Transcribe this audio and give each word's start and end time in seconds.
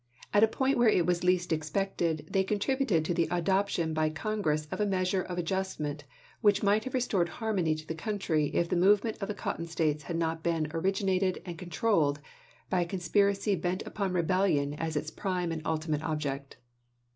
At 0.33 0.41
a 0.43 0.47
point 0.47 0.79
where 0.79 0.89
it 0.89 1.05
was 1.05 1.23
least 1.23 1.53
expected, 1.53 2.25
they 2.27 2.43
contributed 2.43 3.05
to 3.05 3.13
the 3.13 3.27
adoption 3.29 3.93
by 3.93 4.09
Con 4.09 4.41
gress 4.41 4.65
of 4.71 4.79
a 4.81 4.85
measure 4.87 5.21
of 5.21 5.37
adjustment 5.37 6.05
which 6.41 6.63
might 6.63 6.85
have 6.85 6.95
restored 6.95 7.29
harmony 7.29 7.75
to 7.75 7.85
the 7.85 7.93
country 7.93 8.47
if 8.47 8.67
the 8.67 8.75
movement 8.75 9.19
of 9.21 9.27
the 9.27 9.35
Cotton 9.35 9.67
States 9.67 10.05
had 10.05 10.15
not 10.17 10.41
been 10.41 10.71
originated 10.73 11.43
and 11.45 11.55
controlled 11.55 12.19
by 12.67 12.81
a 12.81 12.85
conspiracy 12.85 13.55
bent 13.55 13.83
upon 13.85 14.11
rebellion 14.13 14.73
as 14.73 14.95
its 14.95 15.11
prime 15.11 15.51
and 15.51 15.61
ultimate 15.65 16.01
object. 16.01 16.57